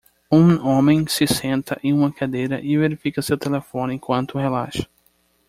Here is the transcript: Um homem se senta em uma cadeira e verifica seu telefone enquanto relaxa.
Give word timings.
Um 0.31 0.57
homem 0.65 1.05
se 1.05 1.27
senta 1.27 1.79
em 1.83 1.93
uma 1.93 2.11
cadeira 2.11 2.59
e 2.59 2.75
verifica 2.75 3.21
seu 3.21 3.37
telefone 3.37 3.93
enquanto 3.93 4.39
relaxa. 4.39 4.89